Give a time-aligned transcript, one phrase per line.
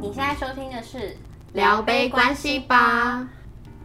[0.00, 1.14] 你现在收听的是
[1.52, 3.28] 聊杯关系吧。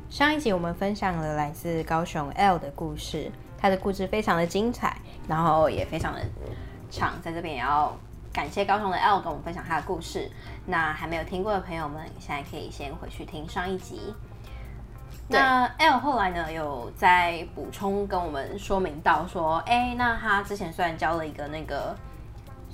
[0.10, 4.96] 上一集我们分享了来自高雄 L 的故事，他的故事非常的精彩，
[5.28, 6.22] 然后也非常的
[6.90, 7.94] 长，在这边也要
[8.32, 10.32] 感谢高雄的 L 跟我们分享他的故事。
[10.66, 14.16] 那还没有听过的朋友们，现在可以先回去听上一集。
[15.28, 21.94] 那 L 后来呢，有在补充跟我们说明到说，哎，那他之前虽然交了一个那个。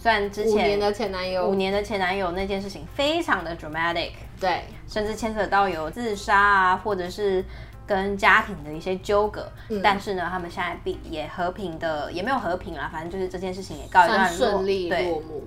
[0.01, 7.45] 虽然之前五年的前男友，五年的前男友那件事情非常的 dramatic，对，甚至牵扯到有自杀啊，或者是
[7.85, 9.47] 跟家庭的一些纠葛。
[9.69, 15.43] 嗯、但是呢，他们现在并也和平的，也没有和平啦，反正就是这件事情也告一段落，顺利落幕。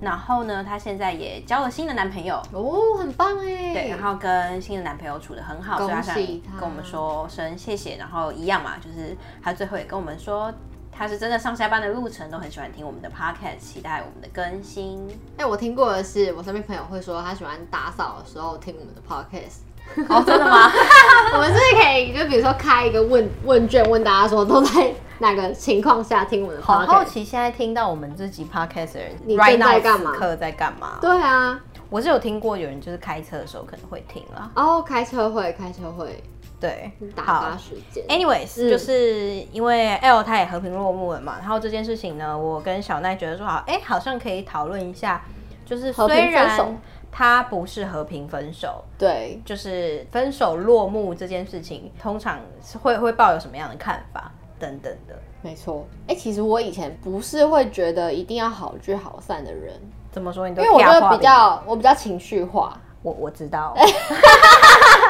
[0.00, 3.72] 然后呢，她现在也交了新的男朋友，哦，很棒哎。
[3.74, 6.14] 对，然后跟新的男朋友处得很好，所以她想
[6.60, 7.96] 跟我们说声谢谢。
[7.96, 10.52] 然后一样嘛，就是她最后也跟我们说。
[10.98, 15.06] 他是真的上下班的路程都很喜欢听我们的 podcast，期待我们的更新。
[15.36, 19.60] 哎、欸，我听过的是，我身边朋友会说他喜欢打扫的时候听我们的 podcast。
[20.08, 20.68] 哦，真的吗？
[21.34, 26.66] 我们是可以就比如说开一个问问卷，问大家说都在哪个情况下听我们的 podcast？
[26.66, 30.12] 好好奇现在听到我们这集 podcast 的人，你正在干嘛？
[30.12, 30.98] 课在干嘛？
[31.00, 34.50] 对啊，我是有听过有人就是开车的时候可能会听啦。
[34.56, 36.20] 哦，开车会，开车会。
[36.58, 38.02] 对，打发时间。
[38.08, 45.22] Anyways，、嗯、就是因为 L 他也和平落幕了嘛，然后这件事情呢，我跟小奈觉得说好，哎，好像可以讨论一下，
[45.66, 46.78] 就是虽然
[47.12, 52.40] 他不是和平分手，对，就是分手落幕这件事情，通常
[52.82, 55.14] 会会抱有什么样的看法等等的。
[55.42, 59.74] 没错，哎，其实我以前不是会觉得一定要好聚好散的人，
[60.10, 60.48] 怎么说？
[60.48, 62.80] 你都因为我觉得比较我比较情绪化。
[63.02, 63.72] 我我知道，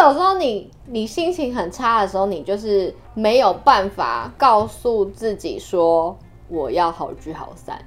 [0.00, 6.16] 有时候你你心情很差的时候，你就是没有办法告诉自己说
[6.48, 7.78] 我要好聚好散，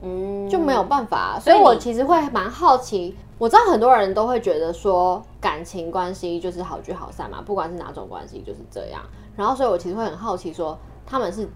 [0.00, 1.38] 嗯，就没有办法。
[1.40, 9.00] 所以我其实会蛮好奇，我知道很多人都会觉得说感情关系就是好聚好散嘛，不管是哪种关系就是这样。
[9.36, 11.48] 然后，所以我其实会很好奇说他们是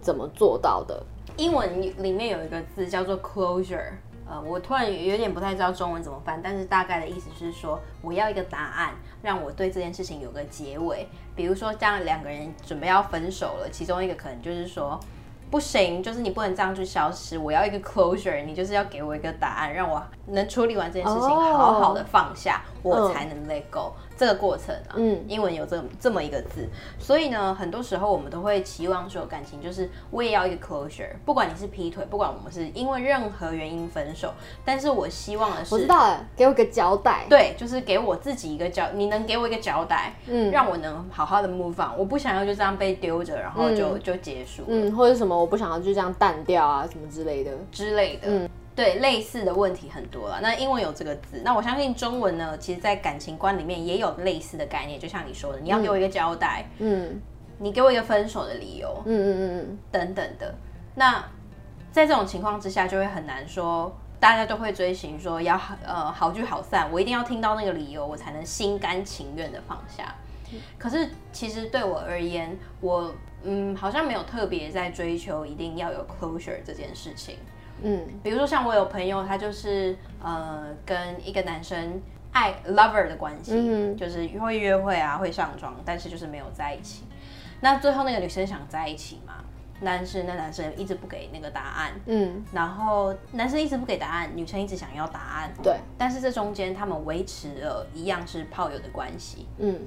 [0.00, 1.02] 怎么做到的。
[1.36, 3.92] 英文里面有一个字叫做 closure。
[4.30, 11.08] 呃，我突然有点不太知道中文怎么翻，但是大概的意思是说，我要一个答案，让我对这件事情有个结尾。
[11.34, 15.00] 比如说，这样两个人准备要分手了，其中一个可能就是说，
[15.50, 22.79] 不行，就是你不能这样去消失，我要一个 closure，你就是要给我一个答案，让我能处理完这件事情，好好的放下，oh.
[22.82, 23.92] 我才能 let go。
[24.16, 26.68] 这个过程啊，嗯，英文有这这么一个字，
[26.98, 47.50] 所以呢，很多时候我们都会期望说，感情就是我也要一个 closure，不管你是劈腿，不管我们是因为任何原因分手，但是我希望的是，我知道了，给我个交代，对，就是给我自己一个交，你能给我一个交代，嗯，让我能好好的 move on，我不想要就这样被丢着，然后就、嗯、就结束，嗯，或者什么，我不想要就这样淡掉啊，什么之类的。
[47.72, 48.48] 之类的，嗯。
[48.74, 50.40] 对，类似的问题很多了。
[50.40, 54.98] 那英文有这个字，那我相信中文呢，其实，在感情观里面也有类似的概念。
[54.98, 57.20] 就像你说的，你要给我一个交代，嗯，
[57.58, 60.54] 你给我一个分手的理由，嗯嗯嗯嗯，等等的。
[60.94, 61.22] 那
[61.92, 70.14] 在这种情况之下，就会很难说，大家都会追寻说要呃好聚好散，我一定要听到那个理由，我才能心甘情愿的放下。
[70.78, 77.36] 可是其实对我而言，我嗯好像没有特别在追求一定要有 closure 这件事情。
[77.82, 80.96] 嗯，比如说像我有朋友，他就是呃跟
[81.26, 82.00] 一个男生
[82.32, 87.04] 爱 lover 的关系，嗯，就是会约会啊，会上妆，但是就是没有在一起。
[87.60, 89.34] 那最后那个女生想在一起嘛，
[89.84, 99.78] 但是那男生一直不给那个答案，嗯，然后男生一直不给答案，女生一直想要答案，对，但是这中间他们维持了一样是炮友的关系，嗯，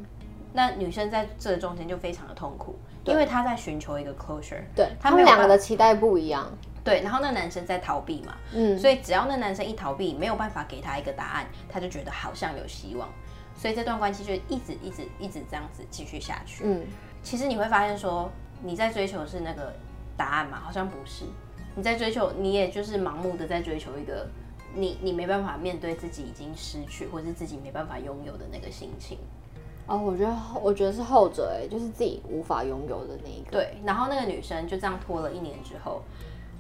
[0.54, 2.76] 那女生在这中间就非常的痛苦，
[3.06, 6.48] 因为她在寻求一个 closure，对，他们两个的期待不一样。
[6.84, 13.08] 对，然后那男生在逃避嘛，嗯，所以只要那男生一逃避，没有办法给他一个答案，他就觉得好像有希望，
[13.56, 16.66] 所以这段关系就一直一直一直这样子继续下去。
[16.66, 16.86] 嗯，
[17.22, 18.30] 其实你会发现说，
[18.62, 19.72] 你在追求的是那个
[20.18, 20.60] 答案嘛？
[20.60, 21.24] 好像不是，
[21.74, 24.28] 你在追求，你也就是盲目的在追求一个
[24.76, 29.18] 你你没办法面对自己已经失去，或是自己没办法拥有的那个心情。
[29.88, 33.52] 哦，我觉得我觉得是后者，哎，就是自己无法拥有的那一个。
[33.52, 36.02] 对，然后那个女生就这样拖了一年之后。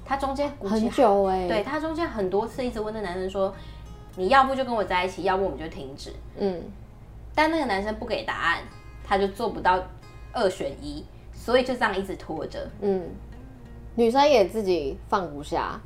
[0.06, 3.54] 他中间很久哎、欸，对，他中间很多次一直问那男生说
[4.16, 6.62] ：“你要不就跟我在一起，要不我们就停止。”嗯，
[7.34, 8.60] 但那个男生不给答案，
[9.04, 9.82] 他就做不到
[10.32, 12.70] 二选一，所以就这样一直拖着。
[12.82, 13.10] 嗯，
[13.96, 15.80] 女生也自己放不下，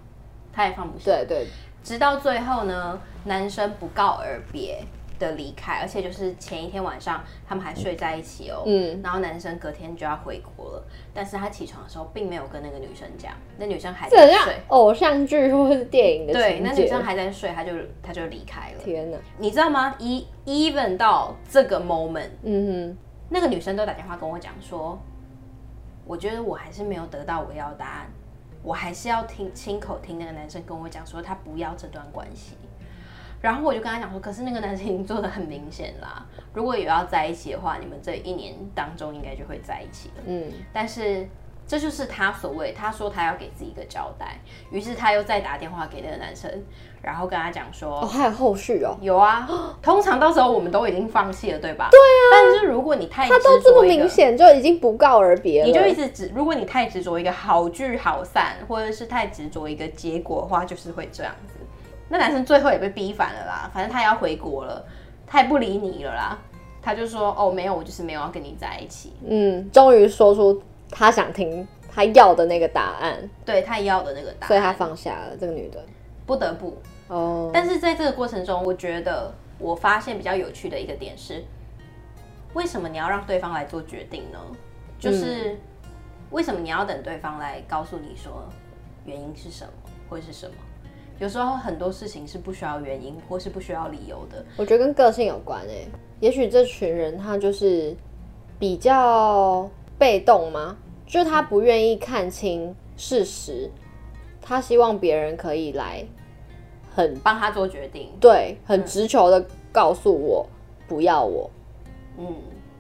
[0.52, 1.06] 他也放不下。
[1.06, 1.48] 对对，
[1.84, 4.84] 直到最后呢，男生不告而别，
[5.20, 8.64] 的离开，而且就是前一天晚上他们还睡在一起哦。
[8.66, 10.84] 嗯，然后男生隔天就要回国了，
[11.14, 14.56] 但是他起床的时候并没有跟那个女生讲，那女生还在睡。
[14.68, 17.72] 偶像剧或是电影的对，那女生还在睡，他就
[18.02, 18.84] 他就离开了。
[18.84, 19.96] 天哪，你知道吗？
[20.00, 22.98] 一 even 到这个 moment，嗯哼，
[23.30, 25.00] 那个女生都打电话跟我讲说，
[26.06, 28.08] 我觉得我还是没有得到我要的答案，
[28.64, 32.56] 我还是要听亲口听那个男生跟我讲说他不要这段关系。
[33.42, 40.24] 然后我就跟他讲说，可是那个男生已经做的很明显啦， 如果有要在一起的话，你们这一年当中应该就会在一起了。
[40.26, 41.28] 嗯，但是
[41.68, 44.40] 这就是他所谓，他说他要给自己一个交代，
[44.72, 46.50] 于是他又再打电话给那个男生，
[47.02, 49.48] 然后跟他讲说，哦，还有后续哦，有啊，
[49.84, 51.90] 通常到时候我们都已经放弃了，对吧？
[51.92, 61.54] 对啊，但是如果你太他都这么明显，就已经不告而别了，你就一直执，如果你太执着一个好聚好散，或者是太执着一个结果的话，就是会这样子。
[62.10, 64.86] 那男生最后也被逼反了啦，反正他也要回国了，
[65.26, 66.38] 他也不理你了啦。
[66.82, 75.84] 他就说：“哦，没有，我就是没有要跟你在一起。”嗯，终于说出他想听他要的那个答案，对他要的那个答案，所以他放下了这个女的，
[76.26, 76.78] 不得不
[77.10, 77.52] 哦。
[77.54, 81.44] 但是在这个过程中，我觉得我发现比较有趣的一个点是，
[82.54, 84.40] 为什么你要让对方来做决定呢？
[84.98, 85.60] 就是
[86.32, 88.48] 为什么你要等对方来告诉你说
[89.04, 89.72] 原因是什么，
[90.10, 90.56] 或是什么？
[91.20, 94.46] 有时候很多事情是不需要原因，或是不需要理由的。
[94.56, 95.88] 我觉得跟个性有关诶。
[96.20, 97.96] 也许这群人他就是
[98.60, 100.78] 比较被动吗？
[101.06, 103.70] 就他不愿意看清事实，
[104.42, 106.06] 他希望别人可以来
[106.94, 110.46] 很帮他做决定，对，很直球的告诉我
[110.88, 111.50] 不要我。
[112.18, 112.36] 嗯，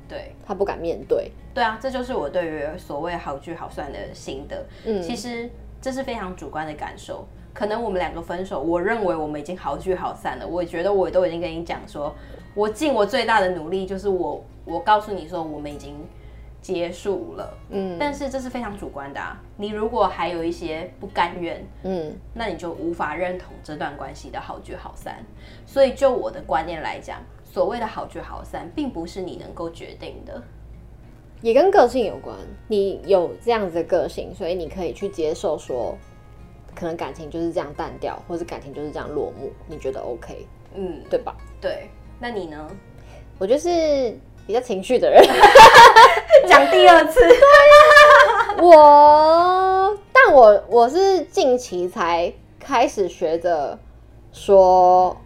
[0.07, 1.31] 对，他不敢面对。
[1.53, 4.65] 对啊，这就是我对于所谓好聚好散的心得。
[4.85, 5.49] 嗯，其实
[5.81, 7.25] 这是非常主观的感受。
[7.57, 10.45] 可能我们两个分手，我认为我们已经好聚好散了。
[10.45, 12.13] 我觉得我都已经跟你讲说，
[12.54, 15.95] 我尽我最大的努力，就是我我告诉你说我们已经
[16.62, 17.51] 结束了。
[17.71, 19.42] 嗯，但是这是非常主观的啊。
[19.56, 25.25] 你如果还有一些不甘愿，嗯，那你就无法认同这段关系的好聚好散。
[25.65, 30.39] 所以就我的观念来讲，所谓的好聚好散，并不是你能够决定的，
[31.42, 32.38] 也跟个性有关。
[32.68, 35.98] 你有这样子的个性，所以你可以去接受说。
[36.77, 40.45] 可能感情就是这样淡掉，或是感情就是这样落幕，你觉得 OK？
[40.75, 41.35] 嗯，对吧？
[41.59, 41.89] 对，
[42.19, 42.68] 那你呢？
[43.39, 44.15] 我就是
[44.45, 45.24] 比较情绪的人，
[46.47, 47.19] 讲第二次。
[48.62, 53.80] 我，但我我是近期才开始学着
[54.31, 55.18] 说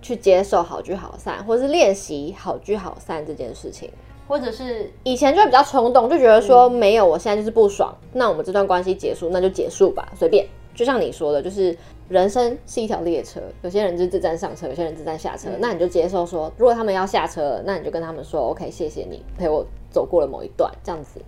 [0.00, 3.90] 去接受好聚好散，或是练习好聚好散这件事情，
[4.28, 10.46] 或者是以前就比较冲动，就觉得说没有，我现在就是不爽，那我们这段关系结束，那就结束吧，随便。
[10.76, 11.76] 就像你说的，就是
[12.10, 15.48] 人生是一条列车，有些人就自站上车，有些人自站下车。
[15.48, 21.18] 嗯、那你就接受说，如果他们要下车了，那你就跟他们说，OK，谢谢你陪我走过了某一段，这样子。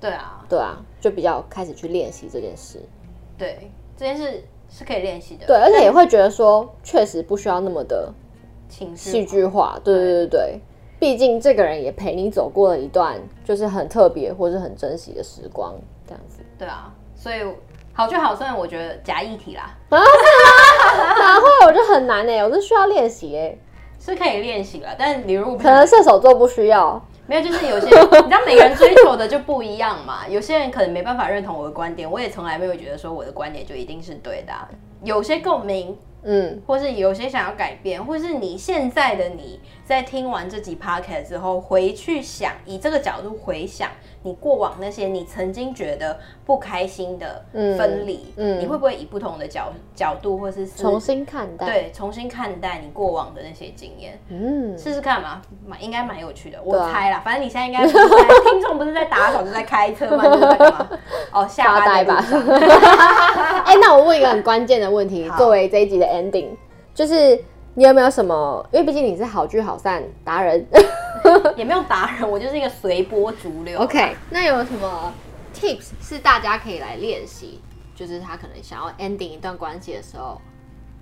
[0.00, 2.80] 对啊，对啊，就比较开始去练习这件事。
[3.38, 5.46] 对，这件事是可以练习的。
[5.46, 8.12] 对，而且也会觉得说，确实不需要那么的
[8.68, 9.80] 情绪戏剧化。
[9.84, 10.60] 对对对对，
[10.98, 16.40] 毕竟这个人也陪你走过了一段，就是很特别或是很珍惜的时光，这样子。
[16.58, 17.38] 对啊，所以。
[17.98, 19.74] 好聚好散，我觉得假议题啦。
[19.88, 19.98] 啊，
[21.18, 21.66] 哪会？
[21.66, 23.58] 我觉得很难哎，我是需要练习哎，
[23.98, 24.90] 是可以练习了。
[24.96, 30.20] 但是你如果可能射手座不需要，没有，就是有些你知道每个人追求的就不一样嘛。
[30.28, 34.68] 有些人可能没办法认同我的观点，我也从来没有觉得说我的观点就一定是对的啊。
[35.02, 35.98] 有些共鸣。
[36.22, 43.90] 嗯，或是有些想要改变，或是你现在的你在听完这集 podcast 之后，回去想，以这个角度回想
[44.22, 51.66] 你过往那些你曾经觉得不开心的分离，嗯，嗯，你会不会以不同的角角度，或是重新看待？
[51.66, 57.22] 对，重新看待你过往的那些经验，嗯，试试看嘛，蛮应该蛮有趣的，我猜啦。
[57.24, 60.24] 反正你现在应该 听众不是在打扫，就在开车吗？
[60.24, 60.88] 就是在干嘛？
[61.32, 62.24] 哦，下班吧。
[63.68, 66.06] 哎、欸，那我问一个很关键的问题，作为这一集的。
[66.06, 66.48] ending
[66.94, 67.38] 就是
[67.74, 68.66] 你有没有什么？
[68.72, 70.66] 因为毕竟你是好聚好散达人，
[71.54, 73.78] 也没有达人，我就是一个随波逐流。
[73.78, 75.12] OK，那有什么
[75.54, 77.60] tips 是大家可以来练习？
[77.94, 80.40] 就是他可能想要 ending 一段关系的时候，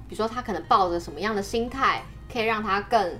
[0.09, 3.13] 比如说他可能抱着什么样的心态，可以让他更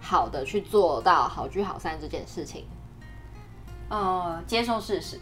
[0.00, 2.64] 好的去做到好聚好散这件事情？
[3.90, 5.20] 呃，接受事实。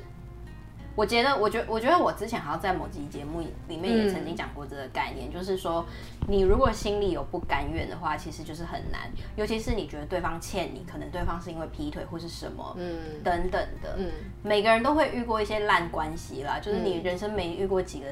[0.96, 5.84] 我觉得，我觉得，我觉得我之前好像在某集节目里面也曾经讲过这个概念，嗯、就是说，
[6.26, 9.02] 你如果心里有不甘愿的话，其实就是很难，
[9.36, 14.10] 尤其是你觉得对方欠你，可能对方是因为劈腿或是什么，嗯，等等的，嗯，
[14.42, 18.06] 每个人都会遇过一些烂关系啦，就是你人生没遇过几个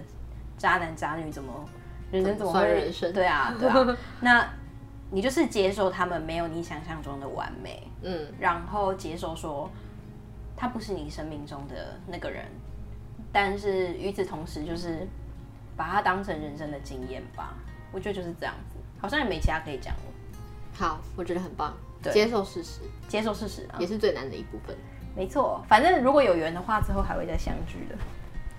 [0.57, 1.53] 渣男渣女，怎么
[2.13, 3.13] 人生怎么会人生？
[3.13, 4.47] 对啊，对啊， 那。
[5.11, 9.71] 你就是接受他们没有你想象中的完美，嗯，然后接受说
[10.57, 12.45] 他不是你生命中的那个人，
[13.35, 15.07] 但是与此同时，就是
[15.77, 17.53] 把它当成人生的经验吧。
[17.93, 20.01] 我觉得就是这样子，好像也没其他可以讲了。
[20.73, 24.77] 好，我觉得很棒，对接受事实，接受事实也是最难的一部分。
[25.17, 27.95] 没错，反正如果有缘的话，之后还会再相聚的。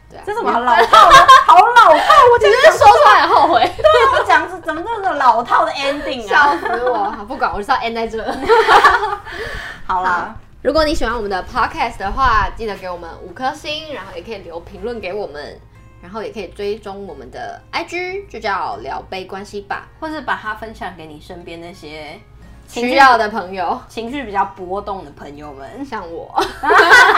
[0.09, 1.15] 对啊，这是什么老套的？
[1.47, 2.13] 好老套！
[2.33, 3.59] 我觉得说出来很后悔。
[3.75, 6.55] 对啊，我讲是怎么这么老套的 ending 啊？
[6.55, 7.25] 笑死我！
[7.27, 8.23] 不管，我就是要 end 在这。
[9.85, 15.55] 好啦，如果你喜欢我们的 podcast 的话，记得给我们五颗星，然后也可以留评论给我们。
[16.01, 22.19] 然后也可以追踪我们的 IG，就叫聊杯关系吧，或是把它分享给你身边那些
[22.67, 26.33] 需要的朋友，情绪比较波动的朋友们，像我。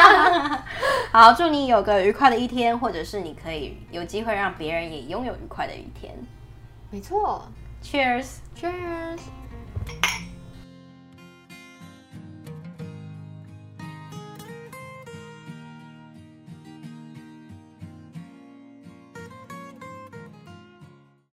[1.14, 6.14] 好，祝你有个愉快的一天，或者是你可以有机会让别人也拥有愉快的一天。
[6.90, 7.48] 没错
[7.82, 8.26] ，Cheers，Cheers。
[8.60, 9.20] Cheers